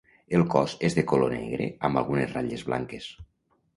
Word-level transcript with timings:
El 0.37 0.45
cos 0.53 0.73
és 0.87 0.95
de 0.99 1.03
color 1.11 1.35
negre 1.35 1.67
amb 1.91 2.01
algunes 2.03 2.33
ratlles 2.39 2.65
blanques. 2.71 3.11